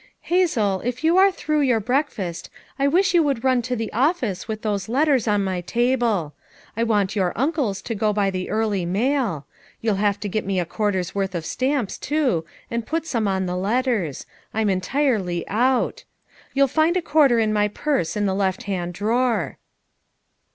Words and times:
"Hazel, 0.21 0.81
if 0.83 1.03
you 1.03 1.17
are 1.17 1.31
through 1.31 1.61
your 1.61 1.79
breakfast 1.79 2.49
I 2.79 2.87
wish 2.87 3.13
you 3.13 3.21
would 3.21 3.43
run 3.43 3.61
to 3.61 3.75
the 3.75 3.93
office 3.93 4.47
with 4.47 4.63
those 4.63 4.89
let 4.89 5.05
ters 5.05 5.27
on 5.27 5.43
my 5.43 5.61
table. 5.61 6.33
I 6.75 6.83
want 6.83 7.15
your 7.15 7.33
uncle's 7.35 7.83
to 7.83 7.93
go 7.93 8.11
by 8.11 8.31
the 8.31 8.49
early 8.49 8.83
mail; 8.83 9.45
you'll 9.79 10.01
have 10.01 10.19
to 10.21 10.27
get 10.27 10.43
me 10.43 10.59
a 10.59 10.65
quar 10.65 10.91
ter's 10.93 11.13
worth 11.13 11.35
of 11.35 11.45
stamps, 11.45 11.99
too, 11.99 12.45
and 12.71 12.87
put 12.87 13.05
some 13.05 13.27
on 13.27 13.45
the 13.45 13.55
letters; 13.55 14.25
I'm 14.55 14.71
entirely 14.71 15.47
out. 15.47 16.03
You'll 16.55 16.67
find 16.67 16.97
a 16.97 17.01
quarter 17.03 17.37
in 17.37 17.53
my 17.53 17.67
purso 17.67 18.17
in 18.19 18.25
the 18.25 18.33
left 18.33 18.63
hand 18.63 18.95
drawer." 18.95 19.59